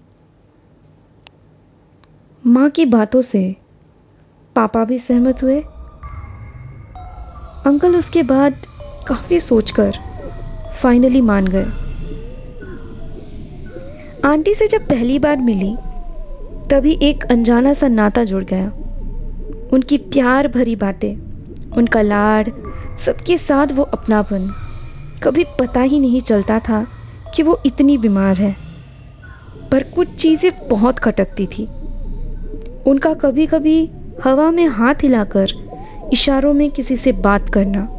माँ 2.46 2.70
की 2.70 2.86
बातों 2.86 3.22
से 3.22 3.56
पापा 4.56 4.86
भी 4.86 5.00
सहमत 5.00 5.44
हुए। 5.44 5.62
अंकल 7.66 7.96
उसके 7.96 8.24
बाद 8.24 8.54
काफ़ी 9.08 9.40
सोचकर 9.40 9.92
फाइनली 10.76 11.22
मान 11.22 11.48
गए। 11.48 11.91
आंटी 14.26 14.54
से 14.54 14.68
जब 14.68 14.88
पहली 14.88 15.20
बार 15.20 15.38
मिली, 15.38 15.76
तभी 16.70 17.00
एक 17.02 17.24
अनजाना 17.24 17.74
सा 17.74 17.88
नाता 17.88 18.24
जुड़ 18.24 18.44
गया। 18.44 18.72
उनकी 19.74 19.98
प्यार 19.98 20.48
भरी 20.48 20.76
बातें, 20.76 21.16
उनका 21.72 22.02
लाड, 22.02 22.52
सबके 22.98 23.38
साथ 23.38 23.68
वो 23.74 23.84
अपनापन। 23.84 24.56
कभी 25.24 25.46
पता 25.60 25.82
ही 25.82 26.00
नहीं 26.00 26.22
चलता 26.22 26.60
था 26.60 26.88
कि 27.36 27.44
वो 27.44 27.62
इतनी 27.66 27.98
बीमार 27.98 28.38
है। 28.38 28.56
पर 29.72 29.84
कुछ 29.84 30.08
चीज़ें 30.08 30.68
बहुत 30.68 31.00
खटकती 31.00 31.46
थी। 31.46 31.68
उनका 32.88 33.14
कभी 33.14 33.46
कभी 33.46 33.90
हवा 34.24 34.52
में 34.52 34.68
हाथ 34.68 34.96
हिलाकर 35.04 35.48
इशारों 36.14 36.54
में 36.54 36.72
किसी 36.72 36.96
से 36.96 37.12
बात 37.12 37.50
करना, 37.50 37.90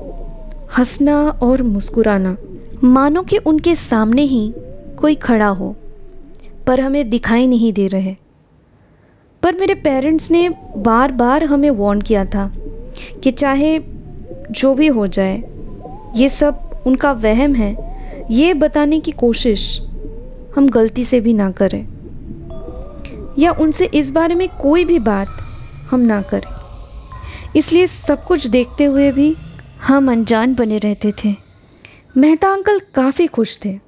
हंसना 0.78 1.28
और 1.28 1.62
मुस्कुराना, 1.62 2.36
मानो 2.84 3.22
कि 3.22 3.36
उनके 3.36 3.74
सामने 3.74 4.22
ही 4.22 4.54
कोई 4.96 5.14
खड़ा 5.14 5.48
हो। 5.48 5.76
पर 6.72 6.80
हमें 6.80 7.10
दिखाई 7.10 7.46
नहीं 7.46 7.72
दे 7.72 7.86
रहे। 7.86 8.16
पर 9.42 9.54
मेरे 9.54 9.74
पेरेंट्स 9.74 10.30
ने 10.30 10.48
बार 10.76 11.12
बार 11.12 11.44
हमें 11.44 11.70
वार्न 11.70 12.00
किया 12.00 12.24
था 12.24 12.52
कि 13.24 13.30
चाहे 13.30 13.80
जो 14.50 14.74
भी 14.74 14.86
हो 14.86 15.06
जाए, 15.06 15.42
ये 16.16 16.28
सब 16.28 16.82
उनका 16.86 17.12
वहम 17.12 17.54
है। 17.54 17.98
ये 18.30 18.54
बताने 18.54 19.00
की 19.00 19.12
कोशिश 19.12 19.82
हम 20.56 20.68
गलती 20.68 21.04
से 21.04 21.20
भी 21.20 21.32
ना 21.32 21.50
करें। 21.50 21.88
या 23.38 23.52
उनसे 23.52 23.90
इस 23.94 24.10
बारे 24.10 24.34
में 24.34 24.48
कोई 24.48 24.84
भी 24.84 24.98
बात 24.98 25.28
हम 25.90 26.00
ना 26.00 26.22
करें। 26.22 26.52
इसलिए 27.56 27.86
सब 27.86 28.24
कुछ 28.24 28.46
देखते 28.46 28.84
हुए 28.84 29.12
भी 29.12 29.36
हम 29.86 30.12
अनजान 30.12 30.54
बने 30.54 30.78
रहते 30.78 31.12
थे। 31.24 31.34
मेहता 32.16 32.48
अंकल 32.48 32.80
काफ़ी 32.94 33.26
खुश 33.26 33.58
थे। 33.64 33.78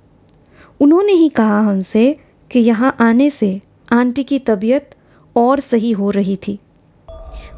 उन्होंने 0.80 1.12
ही 1.12 1.28
कहा 1.28 1.60
हमसे 1.60 2.16
कि 2.50 2.60
यहाँ 2.60 2.94
आने 3.00 3.28
से 3.30 3.60
आंटी 3.92 4.22
की 4.24 4.38
तबीयत 4.38 4.94
और 5.36 5.60
सही 5.60 5.90
हो 5.92 6.10
रही 6.10 6.36
थी। 6.38 6.58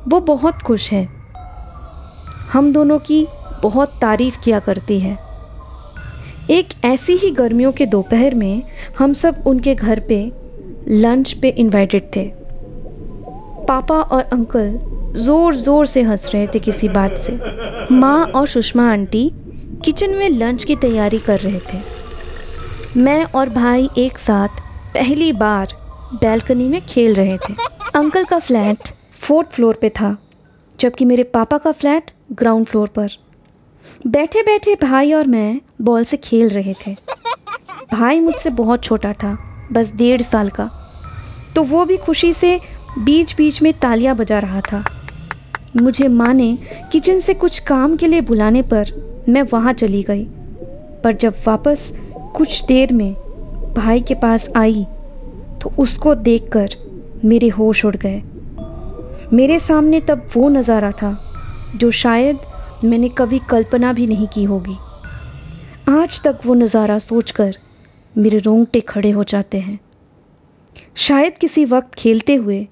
वो 0.09 0.21
बहुत 0.23 0.63
खुश 0.63 0.91
है। 0.93 1.05
हम 2.53 2.73
दोनों 2.73 2.99
की 2.99 3.27
बहुत 3.63 3.99
तारीफ़ 4.01 4.39
किया 4.41 4.59
करती 4.61 4.99
है। 5.01 5.17
एक 6.51 6.69
ऐसी 6.85 7.13
ही 7.17 7.31
गर्मियों 7.31 7.73
के 7.73 7.87
दोपहर 7.87 8.35
में 8.35 8.63
हम 8.99 9.13
सब 9.13 9.43
उनके 9.47 9.75
घर 9.75 10.01
पे 10.01 10.21
लंच 10.89 11.33
पे 11.33 11.49
इनवाइटेड 11.49 12.11
थे। 12.17 12.29
पापा 13.69 13.95
और 13.95 14.23
अंकल 14.23 14.79
ज़ोर 15.17 15.55
ज़ोर 15.57 15.87
से 15.87 16.03
हंस 16.03 16.31
रहे 16.35 16.47
थे 16.47 16.59
किसी 16.59 16.89
बात 16.89 17.17
से। 17.19 17.39
माँ 17.93 18.25
और 18.27 18.47
सुषमा 18.47 18.91
आंटी 18.93 19.31
किचन 19.85 20.15
में 20.15 20.29
लंच 20.31 20.65
की 20.65 20.77
तैयारी 20.77 21.19
कर 21.19 21.41
रहे 21.41 21.61
थे। 21.73 21.81
मैं 22.97 23.25
और 23.25 23.49
भाई 23.49 23.89
एक 23.99 24.19
साथ 24.19 24.61
पहली 24.97 25.33
बार 25.33 25.73
बैल्कनी 26.15 26.69
में 26.69 26.81
खेल 26.87 27.15
रहे 27.15 27.37
थे। 27.39 27.55
अंकल 27.95 28.25
का 28.25 28.39
फ्लैट 28.39 28.89
फोर्थ 29.19 29.49
फ्लोर 29.49 29.75
पे 29.75 29.89
था, 29.91 30.17
जबकि 30.81 31.05
मेरे 31.05 31.23
पापा 31.23 31.59
का 31.59 31.73
फ्लैट 31.73 32.11
ग्राउंड 32.33 32.67
फ्लोर 32.67 32.89
पर। 32.89 33.09
बैठे 34.07 34.43
बैठे 34.43 34.75
भाई 34.75 35.13
और 35.13 35.27
मैं 35.27 35.61
बॉल 35.83 36.05
से 36.05 36.17
खेल 36.17 36.49
रहे 36.49 36.75
थे। 36.87 36.97
भाई 37.93 38.21
मुझसे 38.21 38.51
बहुत 38.51 38.83
छोटा 38.83 39.13
था, 39.13 39.37
बस 39.73 39.93
डेढ़ 39.97 40.23
साल 40.23 40.51
का। 40.51 40.71
तो 41.57 41.63
वो 41.63 41.85
भी 41.85 41.97
खुशी 41.97 42.33
से 42.33 42.61
बीच 42.99 43.37
बीच 43.37 43.63
में 43.63 43.73
तालियाँ 43.73 44.17
बजा 44.17 44.39
रहा 44.39 44.61
था। 44.61 44.85
मुझे 45.83 46.09
माँ 46.09 46.33
ने 46.35 46.59
किचन 46.93 47.19
से 47.19 47.35
कुछ 47.35 47.59
काम 47.59 47.97
के 47.97 48.07
लिए 48.07 48.21
बुलाने 48.21 48.63
पर 48.63 49.25
मैं 49.29 49.43
वहाँ 49.43 49.73
चली 49.73 50.03
गई। 50.03 50.25
पर 51.05 51.13
जब 51.13 51.35
वापस 51.47 51.93
कुछ 52.37 52.65
देर 52.65 52.93
में 52.93 53.15
भाई 53.77 54.01
के 54.01 54.15
पास 54.15 54.49
आई 54.57 54.85
तो 55.63 55.73
उसको 55.79 56.15
देखकर 56.17 56.77
मेरे 57.25 57.49
होश 57.49 57.85
उड़ 57.85 57.97
गए। 57.97 58.23
मेरे 59.33 59.59
सामने 59.59 60.01
तब 60.01 60.27
वो 60.35 60.49
नज़ारा 60.49 60.91
था, 60.93 61.17
जो 61.77 61.91
शायद 61.93 62.39
मैंने 62.85 63.09
कभी 63.09 63.39
कल्पना 63.51 63.93
भी 63.93 64.07
नहीं 64.07 64.27
की 64.29 64.45
होगी। 64.45 64.77
आज 65.91 66.21
तक 66.23 66.39
वो 66.47 66.55
नज़ारा 66.55 66.99
सोचकर 67.01 67.57
मेरे 68.15 68.39
रोंगटे 68.39 68.81
खड़े 68.83 69.11
हो 69.11 69.25
जाते 69.25 69.61
हैं। 69.61 69.79
शायद 70.97 71.39
किसी 71.39 71.65
वक्त 71.65 71.95
खेलते 71.95 72.35
हुए 72.35 72.67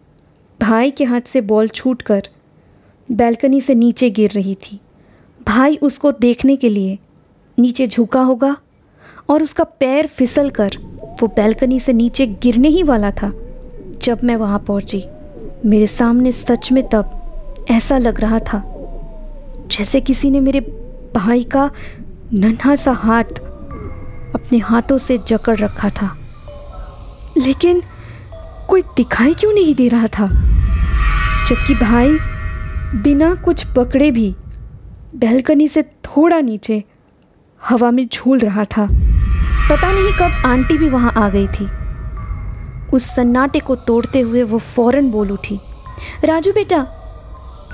भाई 0.61 0.91
के 0.91 1.05
हाथ 1.05 1.21
से 1.27 1.41
बॉल 1.43 1.69
छूटकर 1.71 2.29
बैल्कनी 3.09 3.61
से 3.61 3.75
नीचे 3.75 4.11
गिर 4.11 4.31
रही 4.31 4.55
थी। 4.63 4.81
भाई 5.41 5.77
उसको 5.83 6.13
देखने 6.13 6.57
के 6.57 6.69
लिए 6.69 6.99
नीचे 7.59 7.87
झुका 7.87 8.21
होगा 8.23 8.57
और 9.31 9.43
उसका 9.43 9.65
पैर 9.65 10.07
फिसल 10.07 10.51
कर 10.51 10.77
वो 11.23 11.29
बैल्कनी 11.29 11.81
से 11.81 11.93
नीचे 11.93 12.27
गिरने 12.27 12.69
ही 12.69 12.83
वाला 12.83 13.11
था। 13.11 13.33
जब 14.03 14.21
मैं 14.25 14.37
वहाँ 14.37 14.59
पहुँची, 14.59 15.05
मेरे 15.67 15.87
सामने 15.87 16.33
सच 16.33 16.73
में 16.73 16.89
तब 16.89 17.21
ऐसा 17.71 17.99
लग 17.99 18.21
रहा 18.21 18.39
था, 18.39 18.63
जैसे 19.67 20.01
किसी 20.01 20.31
ने 20.31 20.41
मेरे 20.41 20.61
भाई 21.15 21.45
का 21.45 21.71
नन्हा 22.33 22.75
सा 22.75 22.93
हाथ 22.93 23.25
अपने 24.35 24.59
हाथों 24.59 24.99
से 24.99 25.19
जकड़ 25.19 25.57
रखा 25.57 25.91
था। 25.91 26.17
लेकिन 27.39 27.83
कोई 28.69 28.83
दिखाई 28.83 29.35
क्यों 29.35 29.53
नहीं 29.53 29.75
दे 29.75 29.89
रहा 29.89 30.07
था? 30.07 30.27
जबकि 31.49 31.75
भाई 31.75 32.19
बिना 33.01 33.35
कुछ 33.35 33.67
पकड़े 33.67 34.11
भी 34.11 34.35
बैल्कनी 35.17 35.69
से 35.69 35.83
थोड़ा 35.83 36.41
नीचे 36.41 36.85
हवा 37.69 37.91
में 37.91 38.09
झूल 38.09 38.39
रहा 38.39 38.65
था। 38.65 38.89
पता 39.71 39.91
नहीं 39.93 40.13
कब 40.13 40.47
आंटी 40.47 40.77
भी 40.79 40.89
वहाँ 40.89 41.13
आ 41.17 41.29
गई 41.29 41.47
थी। 41.49 41.69
उस 42.93 43.05
सन्नाटे 43.15 43.59
को 43.59 43.77
तोड़ते 43.77 44.21
हुए 44.21 44.43
वो 44.43 44.59
फ़ौरन 44.59 45.11
बोल 45.11 45.31
उठी, 45.33 45.59
राजू 46.25 46.53
बेटा, 46.53 46.81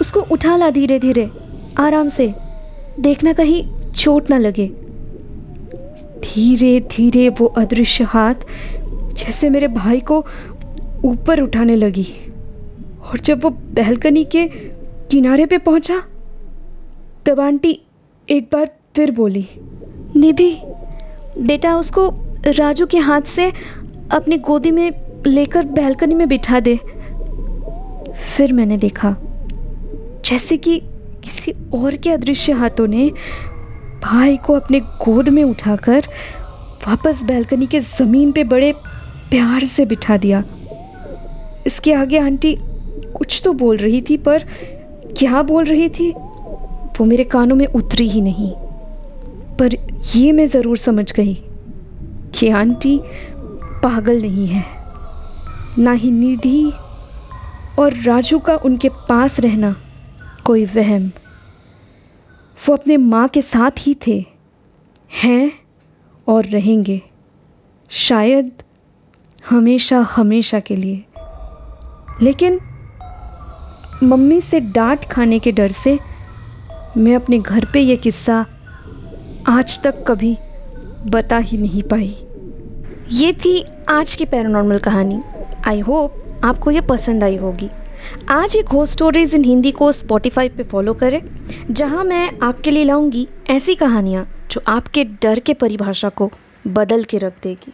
उसको 0.01 0.21
उठा 0.33 0.57
ला 0.57 0.71
धीरे 0.71 0.99
धीरे 0.99 1.29
आराम 1.79 2.09
से, 2.09 2.35
देखना 3.01 3.33
कहीं 3.33 3.63
चोट 3.93 4.31
ना 4.31 4.39
लगे। 4.39 4.67
धीरे 6.25 6.79
धीरे 6.91 7.29
वो 7.41 7.47
अदृश्य 7.59 8.05
हाथ 8.05 8.47
जैसे 9.17 9.51
मेरे 9.51 9.69
भाई 9.69 10.01
को 10.11 10.25
ऊपर 11.05 11.41
उठाने 11.41 11.77
लगी 11.77 12.07
और 13.03 13.19
जब 13.19 13.45
वो 13.45 13.51
बैल्कनी 13.75 14.25
के 14.25 14.47
किनारे 14.47 15.47
पे 15.47 15.59
पहुँचा, 15.59 16.03
तब 17.27 17.41
आंटी 17.41 17.81
एक 18.29 18.49
बार 18.53 18.69
फिर 18.97 19.11
बोली, 19.11 19.49
निधि 20.17 20.51
बेटा 21.41 21.75
उसको 21.77 22.09
राजू 22.49 22.87
के 22.87 22.99
हाथ 22.99 23.23
से 23.23 23.51
अपनी 24.13 24.37
गोदी 24.39 24.71
में 24.71 24.91
लेकर 25.27 25.67
बैल्कनी 25.69 26.15
में 26.15 26.29
बिठा 26.29 26.61
दे। 26.61 26.77
फिर 28.37 28.53
मैंने 28.53 28.77
देखा, 28.77 29.15
जैसे 30.25 30.57
कि 30.57 30.79
किसी 31.25 31.53
और 31.75 31.97
के 31.97 32.11
अदृश्य 32.11 32.53
हाथों 32.53 32.87
ने 32.87 33.11
भाई 34.05 34.37
को 34.37 34.55
अपने 34.55 34.81
गोद 34.81 35.29
में 35.29 35.43
उठाकर 35.45 36.07
वापस 36.87 37.23
बैल्कनी 37.25 37.67
के 37.67 37.81
ज़मीन 37.81 38.33
पे 38.33 38.45
बड़े 38.45 38.73
प्यार 39.31 39.65
से 39.65 39.85
बिठा 39.87 40.17
दिया। 40.17 40.43
इसके 41.67 41.93
आगे 41.93 42.19
आंटी 42.19 42.57
कुछ 43.17 43.41
तो 43.45 43.53
बोल 43.53 43.77
रही 43.77 44.01
थी, 44.03 44.17
पर 44.17 44.45
क्या 45.19 45.43
बोल 45.43 45.65
रही 45.65 45.89
थी, 45.89 46.11
वो 46.11 47.05
मेरे 47.05 47.25
कानों 47.25 47.57
में 47.57 47.67
उतरी 47.67 48.09
ही 48.09 48.21
नहीं। 48.21 48.53
पर 49.61 49.75
ये 50.17 50.31
मैं 50.33 50.47
ज़रूर 50.47 50.77
समझ 50.79 51.13
गई 51.13 51.35
कि 52.35 52.49
आंटी 52.51 52.99
पागल 53.83 54.21
नहीं 54.23 54.47
है। 54.47 54.65
ना 55.79 55.93
ही 55.93 56.11
निधि 56.11 56.73
और 57.79 57.95
राजू 57.97 58.39
का 58.39 58.55
उनके 58.57 58.89
पास 59.09 59.39
रहना 59.41 59.75
कोई 60.45 60.65
वहम। 60.67 61.11
वो 62.59 62.77
अपने 62.77 62.97
माँ 62.97 63.27
के 63.29 63.43
साथ 63.43 63.71
ही 63.79 63.95
थे, 64.07 64.25
हैं 65.11 65.53
और 66.27 66.47
रहेंगे, 66.47 67.01
शायद 67.91 68.51
हमेशा 69.51 69.99
हमेशा 70.11 70.61
के 70.61 70.77
लिए। 70.77 71.05
लेकिन 72.23 72.59
मम्मी 74.05 74.41
से 74.41 74.61
डांट 74.61 75.05
खाने 75.05 75.39
के 75.39 75.53
डर 75.53 75.73
से 75.75 75.99
मैं 76.97 77.15
अपने 77.17 77.39
घर 77.39 77.65
पे 77.73 77.81
ये 77.81 77.97
किस्सा 77.99 78.45
आज 79.51 79.83
तक 79.83 80.05
कभी 80.09 80.37
बता 81.07 81.37
ही 81.37 81.57
नहीं 81.59 81.83
पाई। 81.83 82.09
ये 83.13 83.33
थी 83.33 83.65
आज 83.89 84.15
की 84.15 84.25
पैरानॉर्मल 84.25 84.79
कहानी। 84.79 85.19
आई 85.67 85.81
होप 85.81 86.41
आपको 86.45 86.71
ये 86.71 86.81
पसंद 86.81 87.25
आई 87.25 87.37
होगी। 87.37 87.69
आज 88.31 88.57
एक 88.57 88.67
घोस्ट 88.67 88.93
स्टोरीज 88.93 89.35
इन 89.35 89.45
हिंदी 89.45 89.73
को 89.73 89.91
स्पॉटिफाई 89.93 90.49
पे 90.49 90.63
फॉलो 90.63 90.95
करें, 90.95 91.21
जहाँ 91.71 92.05
मैं 92.05 92.31
आपके 92.43 92.71
लिए 92.71 92.85
लाऊँगी 92.85 93.27
ऐसी 93.51 93.75
कहानियाँ 93.75 94.27
जो 94.51 94.61
आपके 94.69 95.05
डर 95.23 95.39
के 95.39 95.55
परिभाषा 95.55 96.09
को 96.09 96.31
बदल 96.67 97.05
के 97.05 97.19
रख 97.19 97.33
देगी। 97.43 97.73